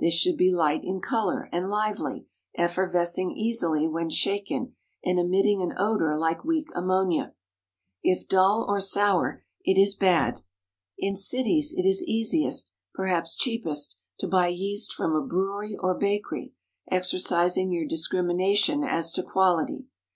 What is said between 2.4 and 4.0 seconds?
effervescing easily